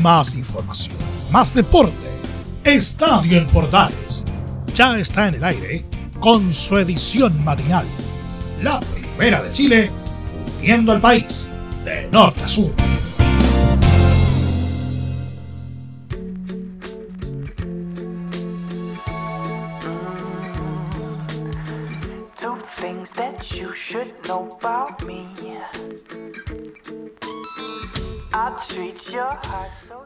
[0.00, 0.96] Más información,
[1.30, 1.92] más deporte.
[2.64, 4.24] Estadio en Portales.
[4.74, 5.84] Ya está en el aire
[6.20, 7.84] con su edición matinal.
[8.62, 9.90] La primera de Chile,
[10.60, 11.50] uniendo al país
[11.84, 12.72] de norte a sur.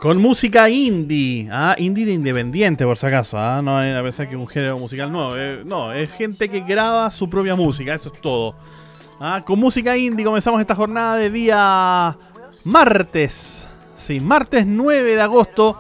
[0.01, 4.37] Con música indie, ah, indie de independiente por si acaso, ah, no a pesar que
[4.37, 8.21] un género musical nuevo, eh, no, es gente que graba su propia música, eso es
[8.21, 8.55] todo.
[9.19, 12.17] Ah, con música indie comenzamos esta jornada de día
[12.65, 13.67] martes,
[13.97, 15.79] sí, martes 9 de agosto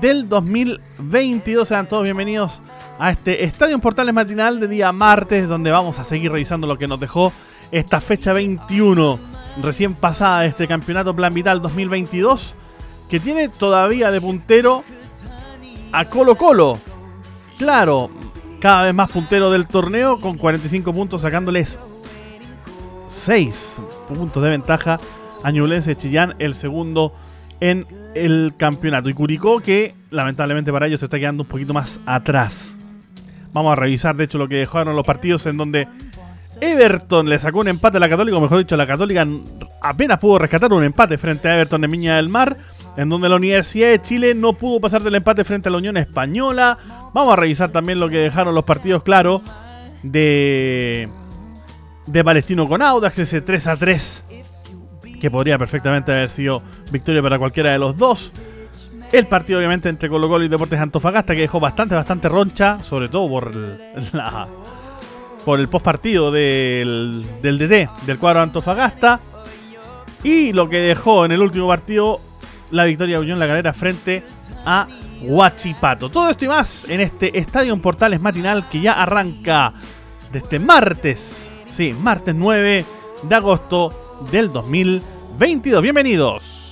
[0.00, 2.62] del 2022, sean todos bienvenidos
[2.98, 6.88] a este Estadio Portales matinal de día martes, donde vamos a seguir revisando lo que
[6.88, 7.32] nos dejó
[7.70, 9.27] esta fecha 21
[9.62, 12.54] recién pasada de este campeonato Plan Vital 2022
[13.08, 14.84] que tiene todavía de puntero
[15.92, 16.78] a Colo Colo.
[17.56, 18.10] Claro,
[18.60, 21.78] cada vez más puntero del torneo con 45 puntos sacándoles
[23.08, 24.98] 6 puntos de ventaja
[25.42, 27.14] a Ñublense Chillán, el segundo
[27.60, 29.08] en el campeonato.
[29.08, 32.74] Y Curicó que lamentablemente para ellos se está quedando un poquito más atrás.
[33.52, 35.88] Vamos a revisar de hecho lo que dejaron los partidos en donde
[36.60, 39.26] Everton le sacó un empate a la Católica, o mejor dicho, la Católica
[39.80, 42.56] apenas pudo rescatar un empate frente a Everton de Miña del Mar
[42.98, 45.96] en donde la Universidad de Chile no pudo pasar del empate frente a la Unión
[45.96, 46.76] Española.
[47.14, 49.40] Vamos a revisar también lo que dejaron los partidos claros
[50.02, 51.08] de,
[52.06, 54.24] de Palestino con Audax, ese 3 a 3,
[55.20, 58.32] que podría perfectamente haber sido victoria para cualquiera de los dos.
[59.12, 63.08] El partido, obviamente, entre Colo Colo y Deportes Antofagasta, que dejó bastante, bastante roncha, sobre
[63.08, 63.54] todo por
[64.12, 64.48] la
[65.48, 69.18] por el post partido del, del DT, del cuadro Antofagasta.
[70.22, 72.20] Y lo que dejó en el último partido
[72.70, 74.22] la victoria de Unión La Calera frente
[74.66, 74.86] a
[75.22, 76.10] Huachipato.
[76.10, 79.72] Todo esto y más en este Estadio Portales matinal que ya arranca
[80.26, 82.84] desde este martes, sí, martes 9
[83.22, 85.80] de agosto del 2022.
[85.80, 86.67] Bienvenidos.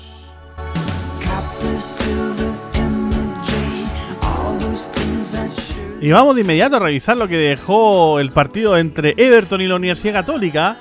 [6.06, 9.74] Y vamos de inmediato a revisar lo que dejó el partido entre Everton y la
[9.74, 10.78] Universidad Católica,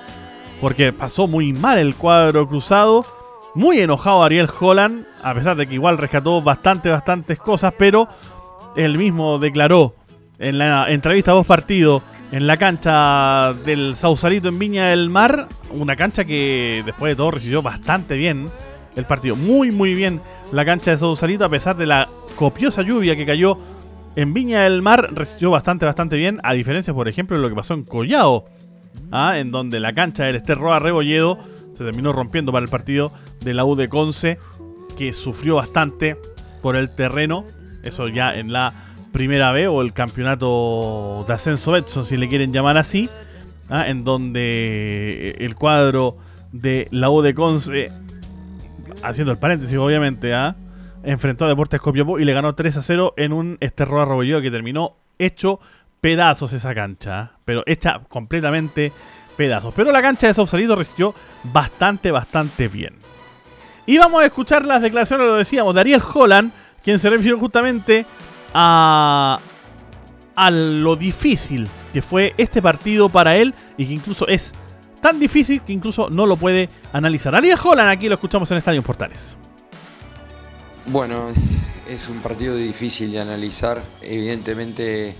[0.61, 3.03] porque pasó muy mal el cuadro cruzado.
[3.55, 8.07] Muy enojado Ariel Holland, a pesar de que igual rescató bastante, bastantes cosas, pero
[8.75, 9.95] él mismo declaró
[10.37, 15.95] en la entrevista post partido en la cancha del Sausalito en Viña del Mar, una
[15.95, 18.51] cancha que después de todo recibió bastante bien
[18.95, 20.21] el partido, muy muy bien
[20.51, 23.57] la cancha de Sausalito a pesar de la copiosa lluvia que cayó
[24.15, 27.55] en Viña del Mar, recibió bastante bastante bien, a diferencia por ejemplo de lo que
[27.55, 28.45] pasó en Collao,
[29.11, 29.37] ¿ah?
[29.37, 31.37] en donde la cancha del Esterroa Rebolledo
[31.73, 33.11] se terminó rompiendo para el partido
[33.41, 34.37] de la U de Conce,
[34.97, 36.17] que sufrió bastante
[36.61, 37.43] por el terreno.
[37.83, 42.53] Eso ya en la primera B o el campeonato de ascenso Betson, si le quieren
[42.53, 43.09] llamar así.
[43.69, 43.87] ¿ah?
[43.87, 46.17] En donde el cuadro
[46.53, 47.91] de la U de Conce,
[49.03, 50.55] haciendo el paréntesis obviamente, ¿ah?
[51.05, 54.51] Enfrentó a Deportes Copiapó y le ganó 3 a 0 en un Esterro Rebolledo que
[54.51, 55.59] terminó hecho
[56.01, 57.31] pedazos esa cancha, ¿ah?
[57.45, 58.91] pero hecha completamente
[59.37, 59.73] pedazos.
[59.75, 62.95] Pero la cancha de Sausalito resistió bastante, bastante bien.
[63.85, 66.51] Y vamos a escuchar las declaraciones, lo decíamos, de Ariel Holland,
[66.83, 68.05] quien se refirió justamente
[68.53, 69.39] a,
[70.35, 74.53] a lo difícil que fue este partido para él y que incluso es
[75.01, 77.35] tan difícil que incluso no lo puede analizar.
[77.35, 79.37] Ariel Holland, aquí lo escuchamos en Estadio Portales.
[80.87, 81.29] Bueno,
[81.89, 83.81] es un partido difícil de analizar.
[84.03, 85.15] Evidentemente,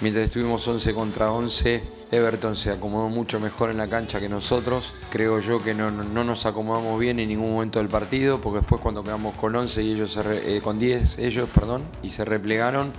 [0.00, 4.94] mientras estuvimos 11 contra 11, Everton se acomodó mucho mejor en la cancha que nosotros.
[5.10, 9.04] Creo yo que no, nos acomodamos bien en ningún momento del partido, porque después cuando
[9.04, 12.90] quedamos con 11 y ellos eh, con 10 ellos, perdón, y se replegaron,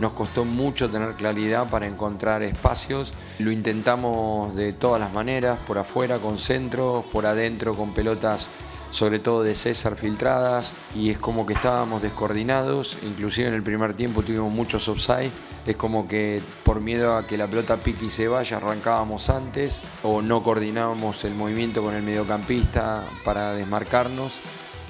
[0.00, 3.12] nos costó mucho tener claridad para encontrar espacios.
[3.38, 8.48] Lo intentamos de todas las maneras, por afuera con centros, por adentro con pelotas
[8.90, 13.94] sobre todo de César filtradas y es como que estábamos descoordinados, inclusive en el primer
[13.94, 15.30] tiempo tuvimos muchos offside
[15.68, 19.82] es como que por miedo a que la pelota pique y se vaya arrancábamos antes
[20.02, 24.40] o no coordinábamos el movimiento con el mediocampista para desmarcarnos.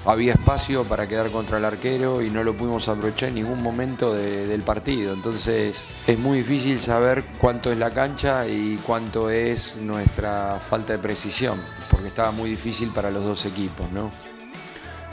[0.05, 4.13] Había espacio para quedar contra el arquero y no lo pudimos aprovechar en ningún momento
[4.13, 5.13] del partido.
[5.13, 10.99] Entonces es muy difícil saber cuánto es la cancha y cuánto es nuestra falta de
[10.99, 11.61] precisión,
[11.91, 14.09] porque estaba muy difícil para los dos equipos, ¿no?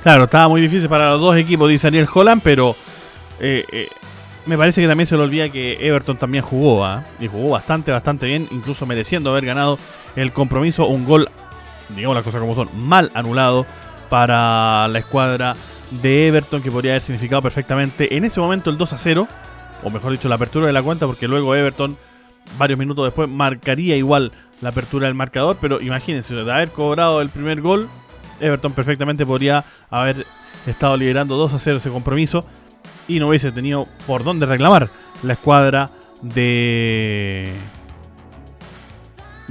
[0.02, 2.76] Claro, estaba muy difícil para los dos equipos, dice Ariel Holland, pero
[3.40, 3.88] eh, eh,
[4.46, 7.04] me parece que también se le olvida que Everton también jugó, ¿ah?
[7.18, 9.78] y jugó bastante, bastante bien, incluso mereciendo haber ganado
[10.14, 10.86] el compromiso.
[10.86, 11.28] Un gol,
[11.88, 13.66] digamos las cosas como son, mal anulado
[14.08, 15.54] para la escuadra
[15.90, 19.28] de Everton que podría haber significado perfectamente en ese momento el 2 a 0,
[19.82, 21.96] o mejor dicho, la apertura de la cuenta, porque luego Everton,
[22.58, 25.58] varios minutos después, marcaría igual la apertura del marcador.
[25.60, 27.88] Pero imagínense, de haber cobrado el primer gol,
[28.40, 30.26] Everton perfectamente podría haber
[30.66, 32.44] estado liderando 2 a 0 ese compromiso
[33.08, 34.90] y no hubiese tenido por dónde reclamar
[35.22, 35.90] la escuadra
[36.22, 37.52] de.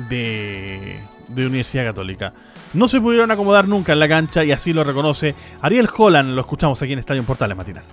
[0.10, 1.00] de.
[1.30, 2.34] de Universidad Católica.
[2.76, 6.34] No se pudieron acomodar nunca en la cancha y así lo reconoce Ariel Holland.
[6.34, 7.84] Lo escuchamos aquí en Estadio Portales Matinal.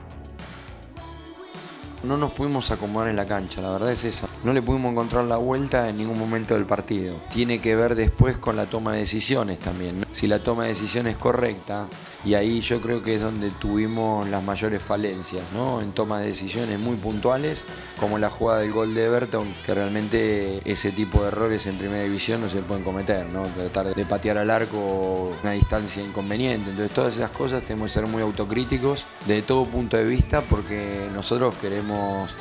[2.02, 4.28] No nos pudimos acomodar en la cancha, la verdad es esa.
[4.42, 7.14] No le pudimos encontrar la vuelta en ningún momento del partido.
[7.32, 10.04] Tiene que ver después con la toma de decisiones también.
[10.12, 11.86] Si la toma de decisiones es correcta,
[12.24, 15.80] y ahí yo creo que es donde tuvimos las mayores falencias, ¿no?
[15.80, 17.64] En toma de decisiones muy puntuales,
[17.98, 22.02] como la jugada del gol de Everton, que realmente ese tipo de errores en primera
[22.02, 23.42] división no se pueden cometer, ¿no?
[23.42, 26.70] Tratar de patear al arco una distancia inconveniente.
[26.70, 31.08] Entonces todas esas cosas tenemos que ser muy autocríticos de todo punto de vista porque
[31.14, 31.91] nosotros queremos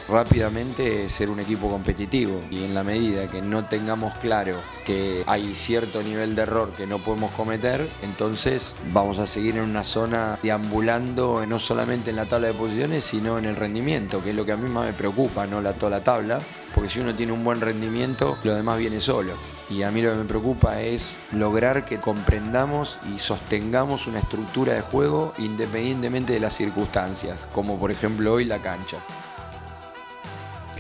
[0.08, 5.54] rápidamente ser un equipo competitivo y en la medida que no tengamos claro que hay
[5.56, 10.38] cierto nivel de error que no podemos cometer, entonces vamos a seguir en una zona
[10.42, 14.46] deambulando no solamente en la tabla de posiciones, sino en el rendimiento, que es lo
[14.46, 16.40] que a mí más me preocupa, no la, toda la tabla,
[16.74, 19.34] porque si uno tiene un buen rendimiento, lo demás viene solo.
[19.70, 24.74] Y a mí lo que me preocupa es lograr que comprendamos y sostengamos una estructura
[24.74, 28.98] de juego independientemente de las circunstancias, como por ejemplo hoy la cancha.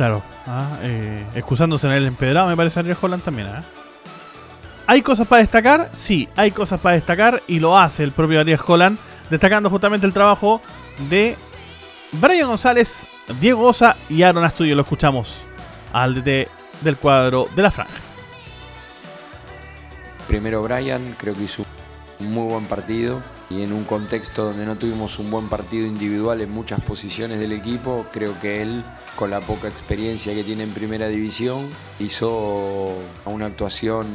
[0.01, 3.49] Claro, ah, eh, excusándose en el empedrado me parece Ariel Holland también.
[3.49, 3.61] ¿eh?
[4.87, 5.91] ¿Hay cosas para destacar?
[5.93, 8.97] Sí, hay cosas para destacar y lo hace el propio Ariel Holland,
[9.29, 10.59] destacando justamente el trabajo
[11.07, 11.37] de
[12.13, 13.03] Brian González,
[13.39, 14.75] Diego Osa y Aaron Astudio.
[14.75, 15.43] Lo escuchamos
[15.93, 16.49] al DT
[16.81, 17.99] del cuadro de la franja.
[20.27, 21.63] Primero Brian, creo que hizo
[22.19, 23.21] un muy buen partido
[23.51, 27.51] y en un contexto donde no tuvimos un buen partido individual en muchas posiciones del
[27.51, 28.83] equipo, creo que él,
[29.15, 31.69] con la poca experiencia que tiene en primera división,
[31.99, 32.93] hizo
[33.25, 34.07] una actuación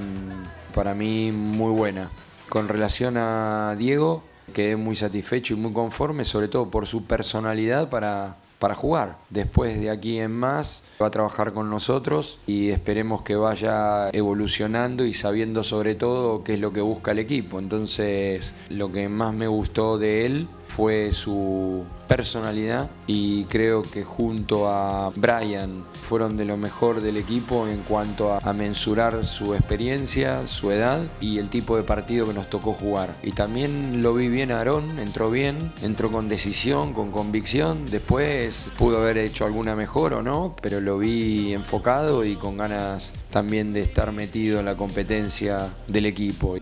[0.74, 2.10] para mí muy buena.
[2.48, 4.22] Con relación a Diego,
[4.54, 9.18] quedé muy satisfecho y muy conforme, sobre todo por su personalidad para, para jugar.
[9.30, 15.04] Después de aquí en más va a trabajar con nosotros y esperemos que vaya evolucionando
[15.04, 17.58] y sabiendo sobre todo qué es lo que busca el equipo.
[17.58, 24.68] Entonces lo que más me gustó de él fue su personalidad y creo que junto
[24.68, 30.70] a Brian fueron de lo mejor del equipo en cuanto a, mensurar su experiencia, su
[30.70, 33.14] edad y el tipo de partido que nos tocó jugar.
[33.22, 38.70] Y también lo vi bien a Aarón, entró bien, entró con decisión, con convicción, después
[38.78, 43.72] pudo haber hecho alguna mejor o no, pero lo vi enfocado y con ganas también
[43.72, 46.56] de estar metido en la competencia del equipo.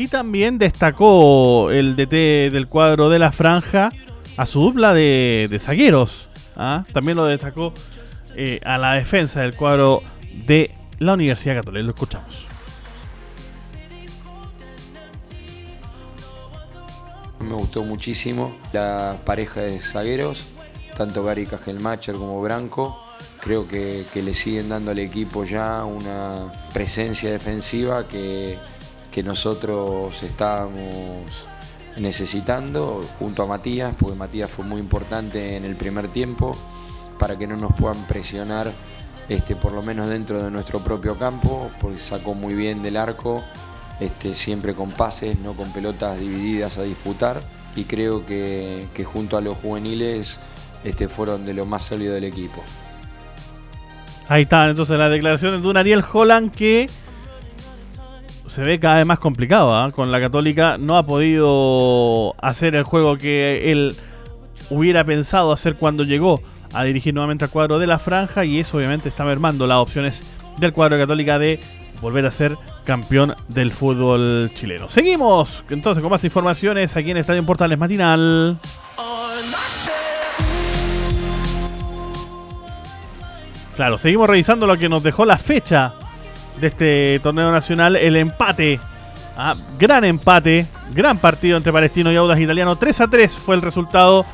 [0.00, 3.92] Y también destacó el DT del cuadro de la franja
[4.38, 6.30] a su dupla de, zagueros.
[6.56, 6.86] ¿ah?
[6.94, 7.74] También lo destacó
[8.34, 10.02] eh, a la defensa del cuadro
[10.46, 11.84] de la Universidad Católica.
[11.84, 12.46] Lo escuchamos.
[17.40, 20.46] Me gustó muchísimo la pareja de zagueros,
[20.96, 22.98] tanto Gary Cajelmacher como Branco.
[23.42, 28.56] Creo que le siguen dando al equipo ya una presencia defensiva que
[29.10, 31.46] que nosotros estábamos
[31.96, 36.56] necesitando junto a Matías, porque Matías fue muy importante en el primer tiempo
[37.18, 38.72] para que no nos puedan presionar
[39.28, 43.44] este, por lo menos dentro de nuestro propio campo, porque sacó muy bien del arco,
[44.00, 47.40] este, siempre con pases, no con pelotas divididas a disputar,
[47.76, 50.40] y creo que, junto a los juveniles
[50.82, 52.62] este, fueron de lo más sólido del equipo.
[54.28, 56.88] Ahí están entonces las declaraciones de un Ariel Holland que
[58.50, 59.74] se ve cada vez más complicado.
[59.74, 59.92] ¿ah?
[59.92, 63.94] Con la Católica no ha podido hacer el juego que él
[64.70, 66.42] hubiera pensado hacer cuando llegó
[66.72, 70.34] a dirigir nuevamente al cuadro de la franja y eso obviamente está mermando las opciones
[70.58, 71.60] del cuadro de Católica de
[72.02, 74.88] volver a ser campeón del fútbol chileno.
[74.88, 78.58] Seguimos entonces con más informaciones aquí en Estadio Portales Matinal.
[83.76, 85.94] Claro, seguimos revisando lo que nos dejó la fecha
[86.58, 88.80] de este torneo nacional, el empate.
[89.36, 92.76] Ah, gran empate, gran partido entre Palestino y Audas Italiano.
[92.76, 94.26] 3 a 3 fue el resultado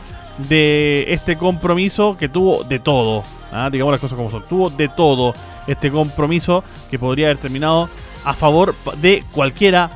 [0.49, 3.23] de este compromiso que tuvo de todo.
[3.53, 4.43] Ah, digamos las cosas como son.
[4.49, 5.35] Tuvo de todo
[5.67, 7.89] este compromiso que podría haber terminado
[8.25, 9.91] a favor de cualquiera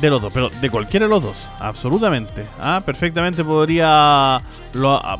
[0.00, 0.32] de los dos.
[0.32, 2.46] Pero de cualquiera de los dos, absolutamente.
[2.60, 4.40] Ah, perfectamente podría,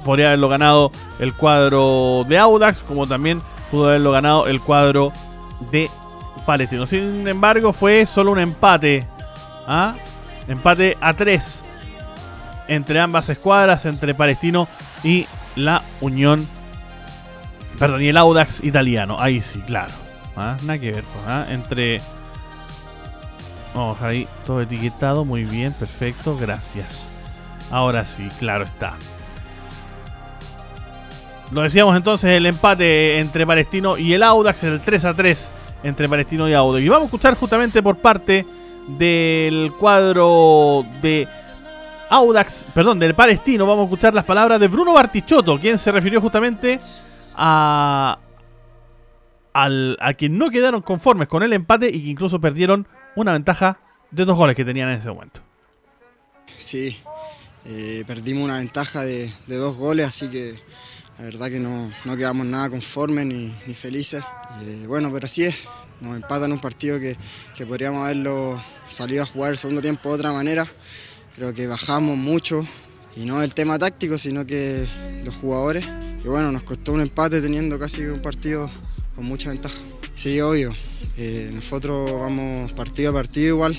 [0.04, 3.40] podría haberlo ganado el cuadro de Audax, como también
[3.70, 5.12] pudo haberlo ganado el cuadro
[5.70, 5.90] de
[6.46, 6.86] Palestino.
[6.86, 9.06] Sin embargo, fue solo un empate.
[9.66, 9.94] ¿ah?
[10.48, 11.64] Empate a 3.
[12.68, 14.68] entre ambas escuadras, entre Palestino
[15.02, 16.46] y la Unión.
[17.78, 19.16] Perdón, y el Audax italiano.
[19.18, 19.92] Ahí sí, claro.
[20.36, 20.56] ¿Ah?
[20.62, 21.04] Nada que ver.
[21.04, 21.46] pues, ¿ah?
[21.48, 22.00] Entre.
[23.74, 25.24] Vamos ahí, todo etiquetado.
[25.24, 26.36] Muy bien, perfecto.
[26.36, 27.08] Gracias.
[27.70, 28.94] Ahora sí, claro está.
[31.50, 35.50] Lo decíamos entonces, el empate entre Palestino y el Audax, el 3 a 3
[35.82, 36.84] entre Palestino y Audax.
[36.84, 38.46] Y vamos a escuchar justamente por parte
[38.98, 41.28] del cuadro de
[42.10, 46.20] Audax, perdón, del Palestino, vamos a escuchar las palabras de Bruno Bartichotto, quien se refirió
[46.20, 46.78] justamente
[47.34, 48.18] a,
[49.54, 52.86] al, a quien no quedaron conformes con el empate y que incluso perdieron
[53.16, 53.78] una ventaja
[54.10, 55.40] de dos goles que tenían en ese momento.
[56.58, 57.00] Sí,
[57.64, 60.54] eh, perdimos una ventaja de, de, dos goles, así que
[61.22, 64.24] la verdad que no, no quedamos nada conformes ni, felices.
[64.64, 65.54] Eh, bueno, pero así es,
[66.00, 67.16] nos empatan un partido que,
[67.54, 70.66] que, podríamos haberlo salido a jugar el segundo tiempo de otra manera.
[71.36, 72.66] Creo que bajamos mucho
[73.14, 74.84] y no el tema táctico, sino que
[75.24, 75.84] los jugadores.
[76.24, 78.68] Y bueno, nos costó un empate teniendo casi un partido
[79.14, 79.78] con mucha ventaja.
[80.16, 80.74] Sí, obvio.
[81.18, 83.78] Eh, nosotros vamos partido a partido igual,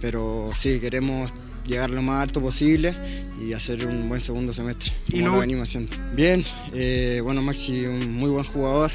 [0.00, 1.32] pero sí, queremos
[1.66, 2.94] llegar lo más alto posible
[3.40, 5.32] y hacer un buen segundo semestre, como no?
[5.34, 5.92] lo venimos haciendo.
[6.14, 8.90] Bien, eh, bueno, Maxi un muy buen jugador,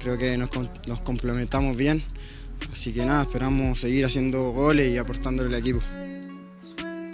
[0.00, 0.50] creo que nos,
[0.86, 2.02] nos, complementamos bien,
[2.72, 5.80] así que nada, esperamos seguir haciendo goles y aportándole al equipo.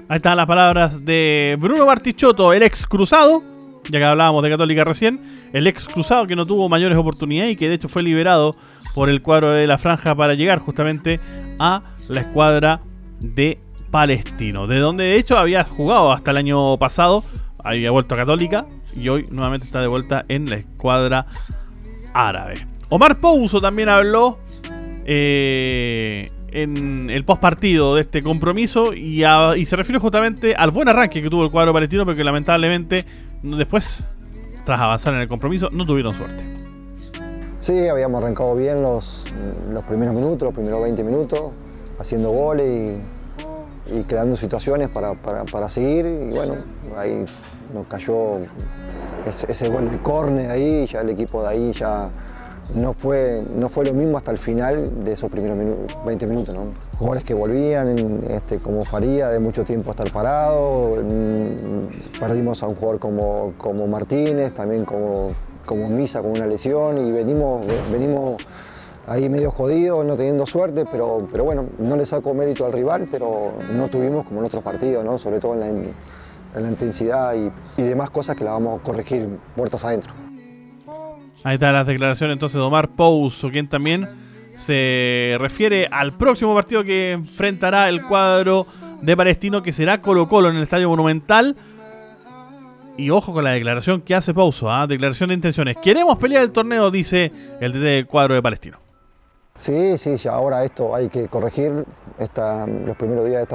[0.08, 3.42] Ahí están las palabras de Bruno Bartichotto, el ex cruzado,
[3.88, 5.20] ya que hablábamos de Católica recién,
[5.52, 8.52] el ex cruzado que no tuvo mayores oportunidades y que de hecho fue liberado
[8.94, 11.20] por el cuadro de la franja para llegar justamente
[11.58, 12.82] a la escuadra
[13.20, 13.58] de
[13.94, 17.22] Palestino, de donde de hecho había jugado hasta el año pasado,
[17.62, 21.26] había vuelto a Católica y hoy nuevamente está de vuelta en la escuadra
[22.12, 22.66] árabe.
[22.88, 24.40] Omar Pouso también habló
[25.04, 29.22] eh, en el post partido de este compromiso y,
[29.64, 33.06] se refiere justamente al buen arranque que tuvo el cuadro palestino, porque lamentablemente
[33.44, 34.04] después,
[34.64, 36.44] tras avanzar en el compromiso, no tuvieron suerte.
[37.60, 39.24] Sí, habíamos arrancado bien los,
[39.70, 41.52] los primeros minutos, los primeros 20 minutos,
[42.00, 43.13] haciendo goles y,
[43.92, 46.06] y creando situaciones para, para, para, seguir.
[46.06, 46.54] Y bueno,
[46.96, 47.24] ahí
[47.72, 48.38] nos cayó
[49.48, 52.10] ese, gol de córner ahí, ya el equipo de ahí ya
[52.74, 56.54] no fue, no fue lo mismo hasta el final de esos primeros minutos, 20 minutos.
[56.54, 56.66] ¿no?
[56.98, 60.96] Jugadores que volvían, este, como Faría, de mucho tiempo estar parado.
[62.18, 65.28] Perdimos a un jugador como, como Martínez, también como,
[65.66, 68.36] como Misa con una lesión y venimos, venimos
[69.06, 73.06] ahí medio jodidos, no teniendo suerte, pero, pero bueno, no le saco mérito al rival,
[73.10, 75.18] pero no tuvimos como en otros partidos, ¿no?
[75.18, 79.28] sobre todo en la, en la intensidad y, demás cosas que la vamos a corregir
[79.56, 80.12] puertas adentro.
[81.42, 84.08] Ahí está las declaraciones entonces de Omar Pouso, quien también
[84.56, 88.64] se refiere al próximo partido que enfrentará el cuadro
[89.02, 91.56] de Palestino, que será Colo Colo en el Estadio Monumental.
[92.96, 94.86] Y ojo con la declaración que hace Pouso, ¿eh?
[94.86, 95.76] declaración de intenciones.
[95.82, 98.83] Queremos pelear el torneo, dice el del cuadro de Palestino.
[99.56, 101.84] Sí, sí, ya ahora esto hay que corregir
[102.18, 103.46] esta, los primeros días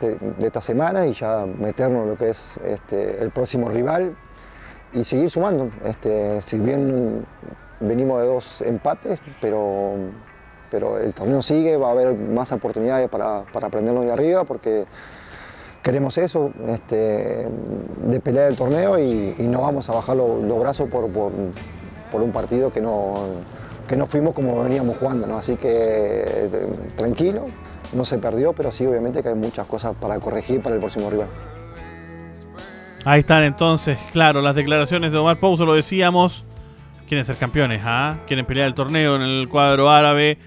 [0.00, 4.14] de esta, semana y ya meternos en lo que es este, el próximo rival
[4.92, 5.70] y seguir sumando.
[5.86, 7.24] Este, si bien
[7.80, 9.94] venimos de dos empates, pero,
[10.70, 14.84] pero el torneo sigue, va a haber más oportunidades para, para aprendernos de arriba porque
[15.82, 17.48] queremos eso, este,
[18.04, 21.30] de pelear el torneo y, no vamos a bajar los, brazos por, por,
[22.22, 23.14] un partido que no,
[23.86, 25.26] que no fuimos como veníamos jugando.
[25.26, 25.38] ¿no?
[25.38, 26.48] Así que
[26.96, 27.46] tranquilo,
[27.92, 31.10] no se perdió, pero sí obviamente que hay muchas cosas para corregir para el próximo
[31.10, 31.28] rival.
[33.04, 36.44] Ahí están entonces, claro, las declaraciones de Omar Pouso, lo decíamos.
[37.06, 38.16] Quieren ser campeones, ¿ah?
[38.26, 40.38] Quieren pelear el torneo en el cuadro árabe.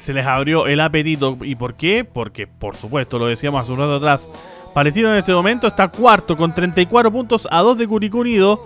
[0.00, 1.36] Se les abrió el apetito.
[1.42, 2.04] ¿Y por qué?
[2.04, 4.28] Porque, por supuesto, lo decíamos hace un rato atrás.
[4.72, 8.64] Palestino en este momento está cuarto con 34 puntos a 2 de Curicó Unido,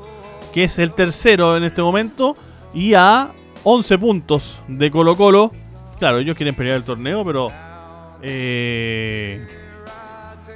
[0.53, 2.37] que es el tercero en este momento,
[2.75, 3.31] y a
[3.65, 5.53] 11 puntos de Colo Colo.
[5.99, 7.51] Claro, ellos quieren pelear el torneo, pero
[8.23, 9.47] eh,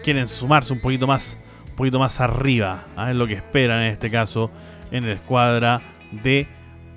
[0.03, 1.37] quieren sumarse un poquito más
[1.73, 2.85] un poquito más arriba.
[2.99, 3.11] ¿eh?
[3.11, 4.51] Es lo que esperan en este caso
[4.91, 5.81] en la escuadra
[6.11, 6.47] de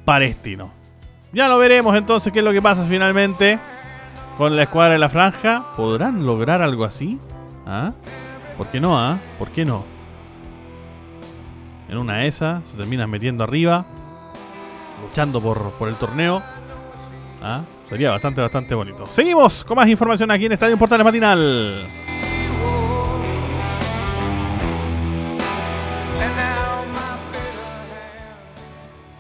[0.04, 0.72] Palestino.
[1.32, 3.58] Ya lo veremos entonces qué es lo que pasa finalmente
[4.38, 5.66] con la escuadra de la franja.
[5.76, 7.20] ¿Podrán lograr algo así?
[7.66, 7.94] ¿Ah?
[8.58, 8.98] ¿Por qué no?
[8.98, 9.18] ¿Ah?
[9.40, 9.86] ¿Por qué no?
[11.90, 13.86] En una de esas se terminan metiendo arriba,
[15.02, 16.42] luchando por, por el torneo.
[17.42, 17.62] ¿Ah?
[17.90, 19.06] Sería bastante, bastante bonito.
[19.06, 21.86] Seguimos con más información aquí en Estadio Portales Matinal.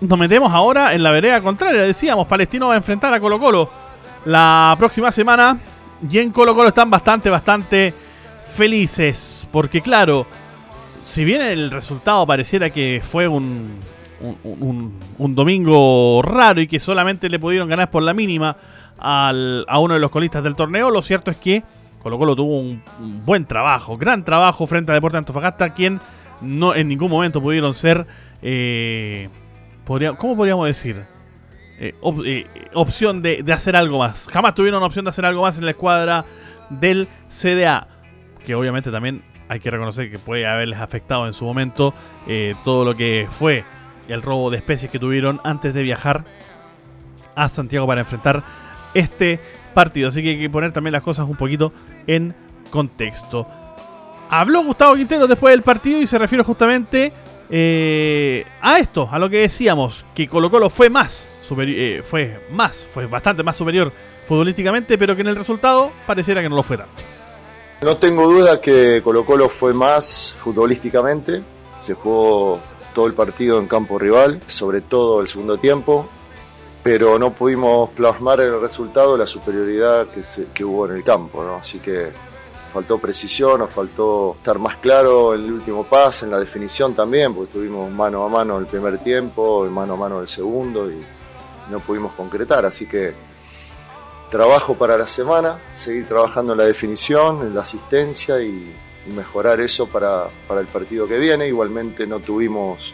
[0.08, 1.82] nos metemos ahora en la vereda contraria.
[1.82, 3.70] Decíamos, Palestino va a enfrentar a Colo Colo
[4.25, 5.58] la próxima semana.
[6.10, 7.94] Y en Colo Colo están bastante, bastante
[8.55, 9.48] felices.
[9.51, 10.25] Porque claro,
[11.03, 13.79] si bien el resultado pareciera que fue un,
[14.44, 18.55] un, domingo raro y que solamente le pudieron ganar por la mínima
[18.98, 21.63] al, a uno de los colistas del torneo, lo cierto es que
[22.05, 22.84] Colo Colo tuvo un,
[23.25, 26.00] buen trabajo, gran trabajo frente a Deportes Antofagasta, quien
[26.39, 28.05] no en ningún momento pudieron ser,
[28.44, 29.27] eh,
[29.86, 31.03] podría, ¿cómo podríamos decir?
[31.79, 34.27] Eh, eh, opción de, hacer algo más.
[34.32, 36.25] Jamás tuvieron opción de hacer algo más en la escuadra
[36.70, 37.88] del CDA,
[38.46, 41.96] que obviamente también hay que reconocer que puede haberles afectado en su momento
[42.63, 43.63] todo lo que fue
[44.08, 46.26] el robo de especies que tuvieron antes de viajar
[47.36, 48.44] a Santiago para enfrentar
[48.94, 49.40] este
[49.74, 50.10] partido.
[50.10, 51.72] Así que hay que poner también las cosas un poquito
[52.08, 52.34] en
[52.70, 53.48] contexto.
[54.30, 57.14] Habló Gustavo Quintero después del partido y se refiere justamente
[57.50, 62.84] eh, a esto, a lo que decíamos, que Colo Colo fue más, eh, fue más,
[62.84, 63.92] fue bastante más superior
[64.28, 67.04] futbolísticamente, pero que en el resultado pareciera que no lo fue tanto.
[67.84, 71.44] No tengo duda que Colo Colo fue más futbolísticamente,
[71.82, 72.60] se jugó
[72.96, 76.08] todo el partido en campo rival, sobre todo el segundo tiempo,
[76.82, 80.24] pero no pudimos plasmar el resultado la superioridad que,
[80.54, 81.58] que hubo en el campo, ¿no?
[81.58, 82.12] así que
[82.74, 87.34] faltó precisión, nos faltó estar más claro en el último pase, en la definición también,
[87.34, 91.04] porque tuvimos mano a mano el primer tiempo, mano a mano el segundo y
[91.70, 93.14] no pudimos concretar, así que
[94.32, 98.74] trabajo para la semana, seguir trabajando en la definición, en la asistencia y,
[99.08, 101.48] mejorar eso para, para el partido que viene.
[101.48, 102.94] Igualmente no tuvimos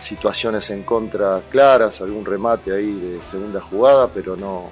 [0.00, 4.70] situaciones en contra claras, algún remate ahí de segunda jugada, pero no,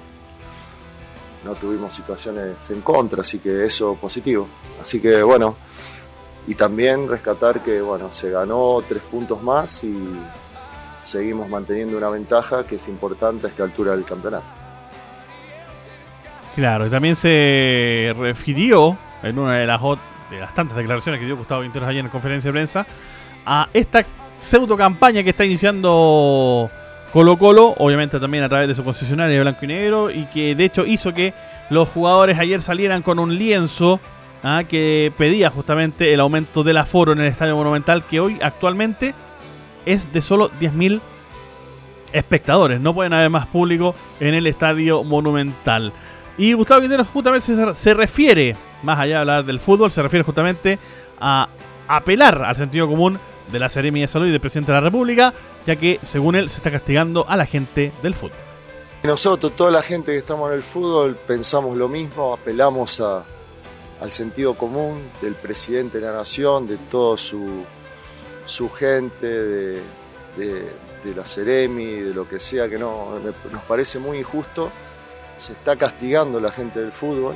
[1.43, 4.47] no tuvimos situaciones en contra, así que eso positivo.
[4.81, 5.55] Así que bueno,
[6.47, 9.95] y también rescatar que bueno, se ganó tres puntos más y
[11.03, 14.45] seguimos manteniendo una ventaja que es importante a esta altura del campeonato.
[16.55, 19.81] Claro, y también se refirió en una de las,
[20.35, 22.85] de las tantas declaraciones que dio Gustavo Quinteros ayer en conferencia de prensa
[23.45, 24.03] a esta
[24.37, 26.69] pseudo campaña que está iniciando
[27.11, 30.55] Colo Colo, obviamente también a través de su concesionario de blanco y negro, y que
[30.55, 31.33] de hecho hizo que
[31.69, 33.99] los jugadores ayer salieran con un lienzo
[34.43, 34.63] ¿ah?
[34.67, 39.13] que pedía justamente el aumento del aforo en el Estadio Monumental, que hoy actualmente
[39.85, 40.99] es de solo 10.000
[42.11, 42.79] espectadores.
[42.79, 45.93] No pueden haber más público en el Estadio Monumental.
[46.37, 50.77] Y Gustavo Quintero justamente se refiere, más allá de hablar del fútbol, se refiere justamente
[51.19, 51.47] a
[51.87, 53.19] apelar al sentido común
[53.51, 55.33] de la Seremi de Salud y del presidente de la República,
[55.65, 58.37] ya que según él se está castigando a la gente del fútbol.
[59.03, 64.53] Nosotros, toda la gente que estamos en el fútbol, pensamos lo mismo, apelamos al sentido
[64.53, 67.65] común del presidente de la nación, de toda su,
[68.45, 69.81] su gente, de,
[71.15, 73.19] la Seremi, de lo que sea, que no,
[73.51, 74.71] nos parece muy injusto.
[75.37, 77.35] Se está castigando a la gente del fútbol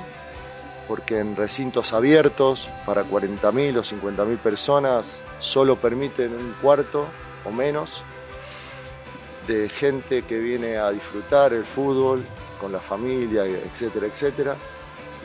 [0.88, 7.06] porque en recintos abiertos para 40.000 o 50.000 personas solo permiten un cuarto
[7.45, 8.02] o menos
[9.47, 12.23] de gente que viene a disfrutar el fútbol
[12.60, 14.56] con la familia, etcétera, etcétera.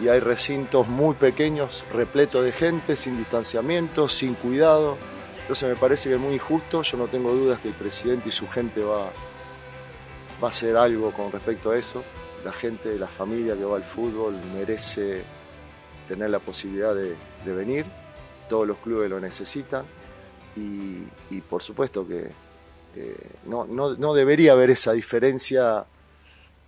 [0.00, 4.96] Y hay recintos muy pequeños, repletos de gente, sin distanciamiento, sin cuidado.
[5.42, 6.82] Entonces me parece que es muy injusto.
[6.82, 9.10] Yo no tengo dudas que el presidente y su gente va,
[10.42, 12.02] va a hacer algo con respecto a eso.
[12.44, 15.22] La gente, la familia que va al fútbol merece
[16.08, 17.84] tener la posibilidad de, venir,
[18.48, 19.84] todos los clubes lo necesitan
[20.56, 22.30] y, por supuesto que
[22.94, 25.84] eh, no, debería haber esa diferencia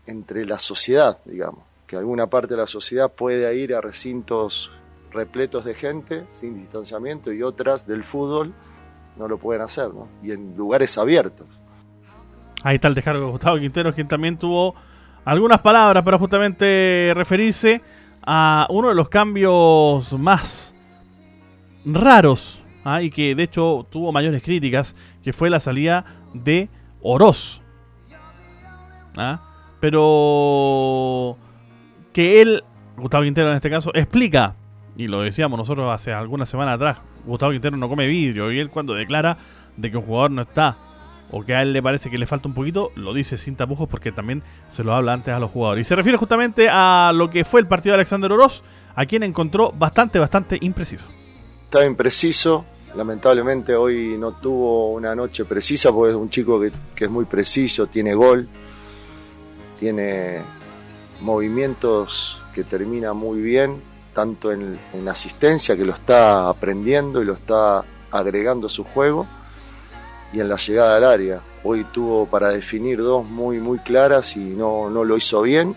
[0.07, 4.71] entre la sociedad, digamos, que alguna parte de la sociedad puede ir a recintos
[5.13, 8.53] repletos de gente sin distanciamiento y otras del fútbol
[9.17, 10.09] no lo pueden hacer, ¿no?
[10.23, 11.47] Y en lugares abiertos.
[12.65, 14.75] Ahí está el descargo de Gustavo Quintero, quien también tuvo
[15.25, 17.81] algunas palabras para justamente referirse
[18.27, 20.75] a uno de los cambios más
[21.85, 23.03] raros ¿ah?
[23.03, 26.69] y que de hecho tuvo mayores críticas, que fue la salida de
[27.03, 27.63] Oroz.
[29.17, 29.41] ¿ah?
[29.81, 31.37] Pero
[32.13, 32.65] que él,
[32.97, 34.57] Gustavo Quintero en este caso, explica,
[34.97, 38.71] y lo decíamos nosotros hace algunas semanas atrás, Gustavo Quintero no come vidrio, y él
[38.71, 39.37] cuando declara
[39.77, 40.77] de que un jugador no está
[41.37, 43.89] o que a él le parece que le falta un poquito, lo dice sin tapujos
[43.89, 45.85] porque también se lo habla antes a los jugadores.
[45.85, 48.63] Y se refiere justamente a lo que fue el partido de Alexander Oroz,
[48.95, 51.07] a quien encontró bastante, bastante impreciso.
[51.65, 57.11] Estaba impreciso, lamentablemente hoy no tuvo una noche precisa porque es un chico que, es
[57.11, 58.49] muy preciso, tiene gol,
[59.77, 60.39] tiene
[61.21, 63.83] movimientos que termina muy bien,
[64.15, 69.27] tanto en, en asistencia que lo está aprendiendo y lo está agregando a su juego
[70.35, 71.41] y en la llegada al área.
[71.63, 75.77] Hoy tuvo para definir dos muy, muy claras y no, no lo hizo bien.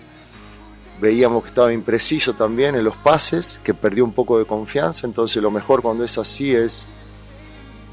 [0.99, 5.43] Veíamos que estaba impreciso también en los pases, que perdió un poco de confianza, entonces
[5.43, 6.87] lo mejor cuando es así es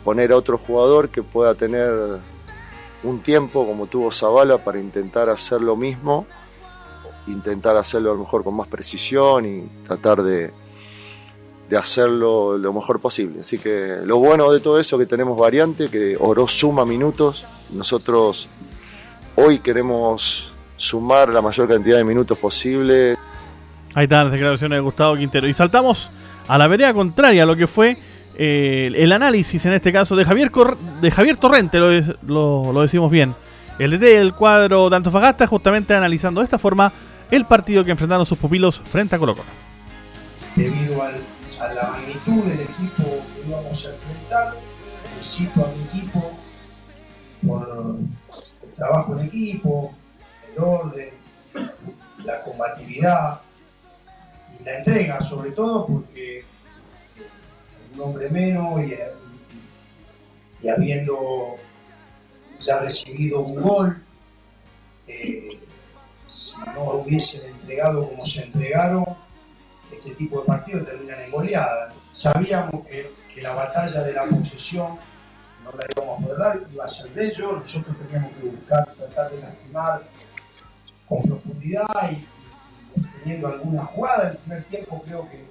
[0.04, 1.92] poner a otro jugador que pueda tener
[3.02, 6.26] un tiempo como tuvo Zavala para intentar hacer lo mismo,
[7.26, 10.50] intentar hacerlo a lo mejor con más precisión y tratar de,
[11.68, 13.40] de hacerlo lo mejor posible.
[13.40, 17.44] Así que lo bueno de todo eso es que tenemos variante, que Oro suma minutos.
[17.70, 18.48] Nosotros
[19.36, 23.16] hoy queremos sumar la mayor cantidad de minutos posible.
[23.94, 25.48] Ahí están las declaraciones de Gustavo Quintero.
[25.48, 26.10] Y saltamos
[26.48, 27.96] a la vereda contraria, a lo que fue
[28.36, 30.50] eh, el análisis en este caso de Javier,
[31.00, 33.34] de Javier Torrente, lo, lo, decimos bien.
[33.78, 36.92] El DT del cuadro de Antofagasta justamente analizando de esta forma
[37.30, 39.48] el partido que enfrentaron sus pupilos frente a Colo Colo.
[40.54, 41.14] Debido al
[41.72, 44.54] la magnitud del equipo que íbamos a enfrentar,
[45.04, 46.38] felicito a mi equipo
[47.46, 48.08] por
[48.62, 49.94] el trabajo en equipo,
[50.52, 51.10] el orden,
[52.24, 53.40] la combatividad
[54.58, 56.44] y la entrega, sobre todo porque
[57.94, 58.96] un hombre menos y,
[60.62, 61.54] y, habiendo
[62.60, 64.02] ya recibido un gol,
[65.06, 65.60] eh,
[66.28, 69.04] si no hubiesen entregado como se entregaron,
[69.92, 71.92] este tipo de partidos terminan en goleada.
[72.10, 74.96] Sabíamos que, la batalla de la posesión
[75.64, 79.32] no la íbamos a perder, iba a ser de ellos, nosotros teníamos que buscar, tratar
[79.32, 80.02] de lastimar
[81.08, 82.24] con profundidad y,
[83.18, 84.22] teniendo alguna jugada.
[84.22, 85.44] En el primer tiempo creo que,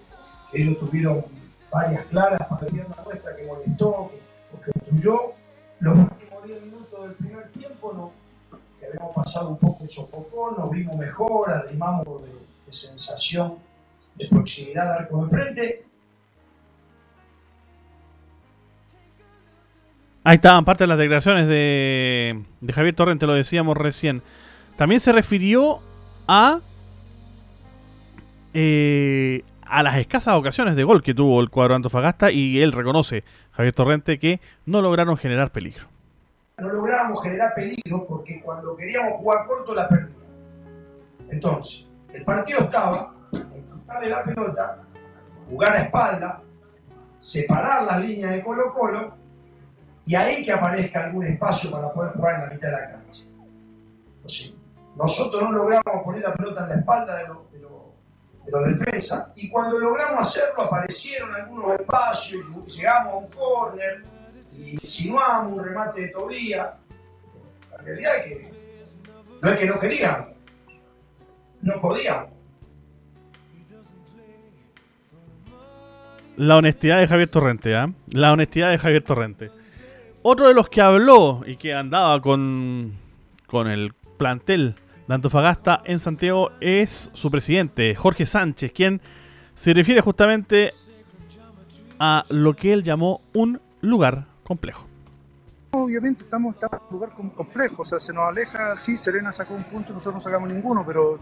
[0.54, 1.26] ellos tuvieron
[1.72, 5.34] varias claras para la nuestra que molestó, que, que obstruyó.
[5.80, 8.12] Los últimos 10 minutos del primer tiempo no,
[8.80, 13.58] que habíamos pasado un poco el sofocón, nos vimos mejor, arrimamos de sensación
[14.16, 15.84] de proximidad al arco enfrente.
[20.24, 24.22] Ahí estaban parte de las declaraciones de, de Javier Torrente, lo decíamos recién.
[24.78, 25.82] También se refirió
[26.28, 26.60] a
[28.54, 33.24] eh, a las escasas ocasiones de gol que tuvo el cuadro Antofagasta y él reconoce,
[33.52, 35.88] Javier Torrente, que no lograron generar peligro.
[36.60, 40.28] No lográbamos generar peligro porque cuando queríamos jugar corto la perdíamos.
[41.32, 43.16] Entonces, el partido estaba
[44.02, 44.80] de la pelota,
[45.50, 46.42] jugar a espalda,
[47.18, 49.14] separar las líneas de Colo Colo
[50.06, 53.24] y ahí que aparezca algún espacio para poder jugar en la mitad de la cancha.
[54.16, 54.54] Entonces,
[54.96, 57.38] nosotros no logramos poner la pelota en la espalda de los
[58.46, 64.04] de defensas y cuando logramos hacerlo aparecieron algunos espacios y llegamos a un córner
[64.56, 66.74] y insinuamos un remate de Tobía.
[67.72, 68.54] La realidad es que
[69.42, 70.28] no es que no queríamos,
[71.62, 72.33] no podíamos.
[76.38, 77.92] La honestidad de Javier Torrente, ¿ah?
[78.08, 79.52] La honestidad de Javier Torrente.
[80.24, 82.94] Otro de los que habló y que andaba con,
[83.46, 84.76] con el plantel
[85.08, 89.02] de Antofagasta en Santiago es su presidente, Jorge Sánchez, quien
[89.56, 90.72] se refiere justamente
[92.00, 94.88] a lo que él llamó un lugar complejo.
[95.72, 99.64] Obviamente estamos, en un lugar complejo, o sea, se nos aleja, sí, Serena sacó un
[99.64, 101.20] punto, nosotros no sacamos ninguno, pero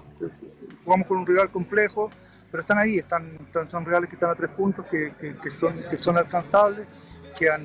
[0.84, 2.10] jugamos con un rival complejo,
[2.52, 3.38] pero están ahí, están,
[3.70, 5.14] son reales que están a tres puntos, que,
[5.50, 6.86] son, que son alcanzables,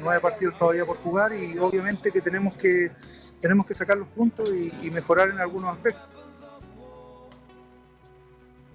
[0.01, 2.91] nueve partidos todavía por jugar y obviamente que tenemos que,
[3.41, 6.03] tenemos que sacar los puntos y, mejorar en algunos aspectos.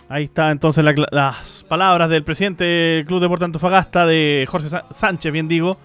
[0.09, 5.47] Ahí está entonces las palabras del presidente del Club Deportivo Antofagasta, de Jorge Sánchez, bien
[5.47, 5.77] digo,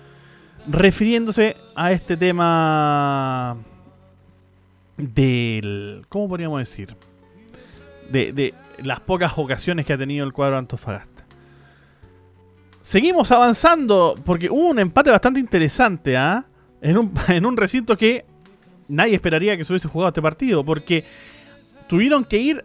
[0.66, 3.56] refiriéndose a este tema
[4.96, 6.04] del...
[6.08, 6.96] ¿Cómo podríamos decir?
[8.10, 11.24] de, las pocas ocasiones que ha tenido el cuadro Antofagasta.
[12.82, 16.46] Seguimos avanzando porque hubo un empate bastante interesante ¿ah?
[16.80, 18.24] en, un, en un recinto que
[18.88, 21.04] nadie esperaría que se hubiese jugado este partido porque
[21.88, 22.64] tuvieron que ir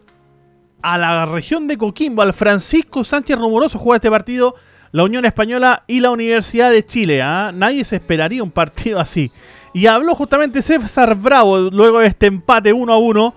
[0.81, 4.55] a la región de Coquimbo, al Francisco Sánchez Rumoroso jugar este partido,
[4.91, 7.21] la Unión Española y la Universidad de Chile.
[7.21, 7.51] ¿ah?
[7.53, 9.31] Nadie se esperaría un partido así.
[9.73, 13.35] Y habló justamente César Bravo luego de este empate 1 a 1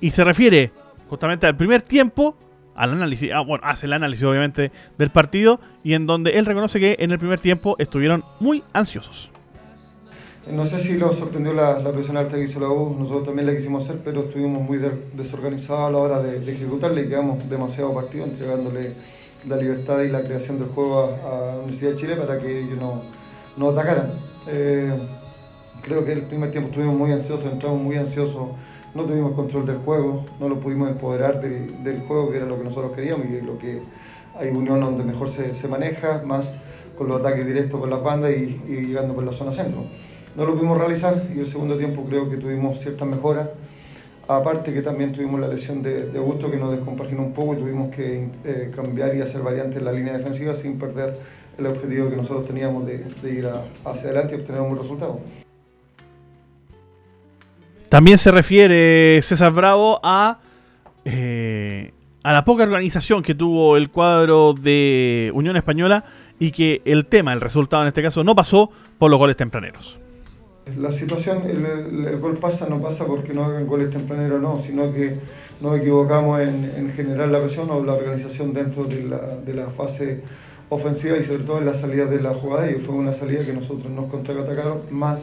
[0.00, 0.70] y se refiere
[1.10, 2.36] justamente al primer tiempo,
[2.76, 6.78] al análisis, ah, bueno, hace el análisis obviamente del partido y en donde él reconoce
[6.78, 9.32] que en el primer tiempo estuvieron muy ansiosos.
[10.48, 13.46] No sé si lo sorprendió la, la presión alta que hizo la U, nosotros también
[13.46, 14.78] la quisimos hacer, pero estuvimos muy
[15.14, 18.94] desorganizados a la hora de, de ejecutarla y quedamos demasiado partido entregándole
[19.48, 22.78] la libertad y la creación del juego a, la Universidad de Chile para que ellos
[22.78, 23.02] no,
[23.56, 24.12] no atacaran.
[24.46, 24.92] Eh,
[25.82, 28.50] creo que el primer tiempo estuvimos muy ansiosos, entramos muy ansiosos
[28.94, 32.64] no tuvimos control del juego, no lo pudimos empoderar del juego, que era lo que
[32.64, 33.80] nosotros queríamos y lo que
[34.38, 36.46] hay unión donde mejor se, maneja, más
[36.96, 39.84] con los ataques directos por la banda y, llegando por la zona centro.
[40.36, 43.48] No lo pudimos realizar y el segundo tiempo creo que tuvimos ciertas mejoras.
[44.28, 47.56] Aparte que también tuvimos la lesión de, de Augusto que nos descompaginó un poco y
[47.56, 51.18] tuvimos que eh, cambiar y hacer variantes en la línea defensiva sin perder
[51.58, 53.48] el objetivo que nosotros teníamos de, ir
[53.84, 55.20] hacia adelante y obtener un buen resultado.
[57.90, 60.38] También se refiere César Bravo a,
[61.04, 61.90] eh,
[62.22, 66.04] a la poca organización que tuvo el cuadro de Unión Española
[66.38, 69.98] y que el tema, el resultado en este caso, no pasó por los goles tempraneros.
[70.78, 75.16] La situación, el, gol pasa, no pasa porque no hagan goles tempraneros, no, sino que
[75.60, 80.22] nos equivocamos en, generar la presión o la organización dentro de la, de la fase
[80.68, 83.52] ofensiva y sobre todo en la salida de la jugada y fue una salida que
[83.52, 85.18] nosotros nos contraatacaron más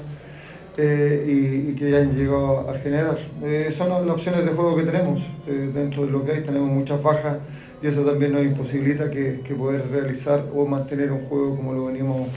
[0.77, 1.25] eh,
[1.71, 3.17] y, que ya han llegado a generar.
[3.43, 6.69] Eh, son las opciones de juego que tenemos, eh, dentro de lo que hay tenemos
[6.69, 7.37] muchas bajas
[7.81, 12.29] y eso también nos imposibilita que, poder realizar o mantener un juego como lo venimos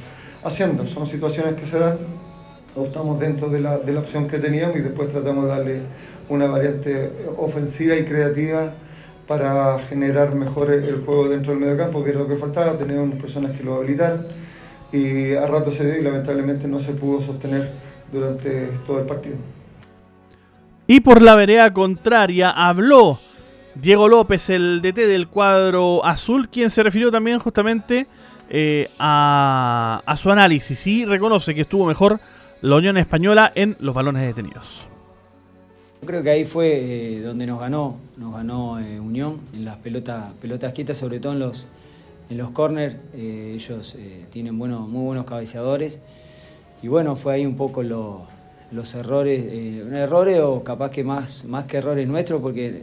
[0.43, 0.87] haciendo.
[0.87, 1.99] Son situaciones que se dan,
[2.75, 5.81] optamos dentro de la, de la opción que teníamos y después tratamos de darle
[6.31, 8.73] una variante ofensiva y creativa
[9.27, 13.57] para generar mejor el juego dentro del mediocampo, que era lo que faltaba, tener personas
[13.57, 14.27] que lo habilitaran
[14.93, 19.37] y a rato se dio y lamentablemente no se pudo sostener durante todo el partido.
[20.87, 23.19] Y por la vereda contraria habló
[23.75, 28.07] Diego López, el DT del cuadro azul, quien se refirió también justamente
[28.49, 32.21] eh, a, a, su análisis y reconoce que estuvo mejor
[32.63, 34.91] la Unión Española en los balones detenidos.
[36.05, 40.33] Creo que ahí fue eh, donde nos ganó, nos ganó eh, Unión en las pelotas,
[40.41, 41.67] pelotas quietas, sobre todo en los,
[42.31, 42.97] en los corners.
[43.13, 43.97] Eh, ellos
[44.31, 46.01] tienen bueno, muy buenos cabeceadores.
[46.83, 49.45] Y bueno, fue ahí un poco los errores,
[49.93, 52.83] errores o capaz que más, más que errores nuestros, porque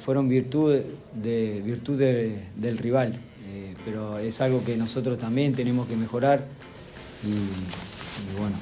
[0.00, 0.80] fueron virtud,
[1.12, 3.18] de, virtud del rival.
[3.84, 6.44] pero es algo que nosotros también tenemos que mejorar.
[7.22, 8.56] Y, bueno,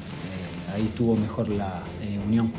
[0.75, 1.83] ahí estuvo mejor la
[2.27, 2.53] Unión.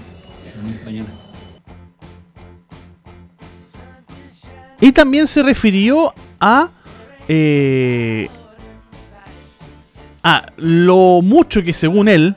[4.79, 6.69] Y también se refirió a,
[7.27, 8.29] eh,
[10.23, 12.35] a lo mucho que según él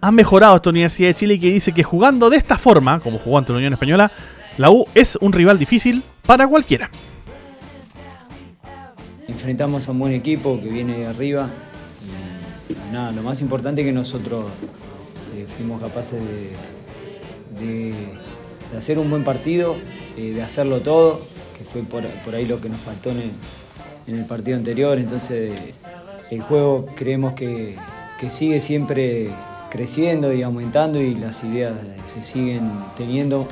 [0.00, 3.38] ha mejorado esta Universidad de Chile que dice que jugando de esta forma, como jugó
[3.38, 4.10] ante la Unión Española,
[4.58, 6.90] la U es un rival difícil para cualquiera.
[9.28, 11.48] Enfrentamos a un buen equipo que viene de arriba.
[12.92, 14.46] nada, lo más importante es que nosotros
[15.36, 16.50] eh, fuimos capaces de,
[17.64, 17.94] de,
[18.76, 19.76] hacer un buen partido,
[20.16, 21.20] eh, de hacerlo todo,
[21.56, 24.98] que fue por, ahí lo que nos faltó en el, partido anterior.
[24.98, 25.54] Entonces
[26.32, 27.76] el juego creemos que,
[28.30, 29.30] sigue siempre
[29.68, 31.74] creciendo y aumentando y las ideas
[32.06, 33.48] se siguen teniendo,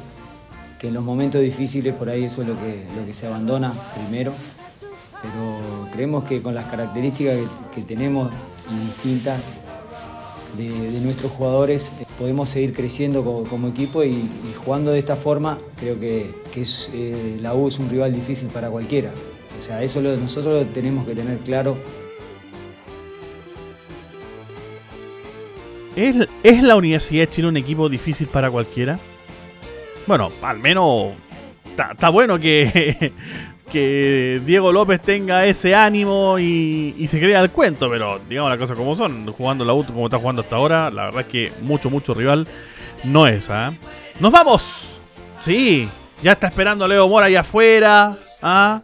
[0.79, 3.73] que en los momentos difíciles por ahí eso es lo que, lo que se abandona
[3.97, 4.33] primero.
[5.21, 7.37] Pero creemos que con las características
[7.75, 8.31] que, tenemos
[8.87, 9.40] distintas,
[10.57, 14.29] de, nuestros jugadores podemos seguir creciendo como, equipo y,
[14.64, 18.71] jugando de esta forma creo que, es, eh, la U es un rival difícil para
[18.71, 19.11] cualquiera.
[19.59, 21.77] O sea, eso nosotros lo tenemos que tener claro.
[26.43, 28.99] ¿Es, la Universidad de Chile un equipo difícil para cualquiera?
[30.07, 31.13] Bueno, al menos
[31.77, 33.13] está bueno que,
[34.47, 38.95] Diego López tenga ese ánimo y, se crea el cuento, pero digamos las cosas como
[38.95, 42.15] son, jugando la auto como está jugando hasta ahora, la verdad es que mucho, mucho
[42.15, 42.49] rival
[43.05, 43.51] no es.
[43.51, 43.75] ¿ah?
[44.21, 44.99] ¡Nos vamos!
[45.39, 45.87] Sí,
[46.23, 48.81] ya está esperando Leo Mora allá afuera, ¿ah?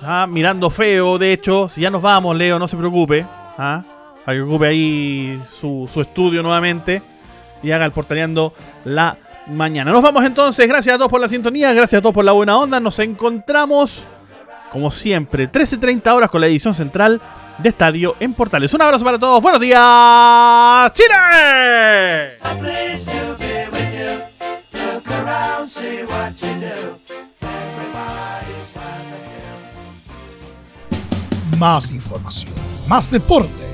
[0.00, 0.26] ¿ah?
[0.30, 3.26] mirando feo, de hecho, si ya nos vamos, Leo, no se preocupe,
[3.58, 3.82] ¿ah?
[4.24, 7.02] Para que ocupe ahí su, su estudio nuevamente
[7.62, 8.52] y haga el portaneando
[8.84, 9.90] la mañana.
[9.90, 10.66] Nos vamos entonces.
[10.68, 11.72] Gracias a todos por la sintonía.
[11.72, 12.80] Gracias a todos por la buena onda.
[12.80, 14.04] Nos encontramos,
[14.70, 17.20] como siempre, 13.30 horas con la edición central
[17.58, 18.72] de Estadio en Portales.
[18.74, 19.42] Un abrazo para todos.
[19.42, 21.14] Buenos días, Chile.
[31.58, 32.52] Más información,
[32.88, 33.73] más deporte.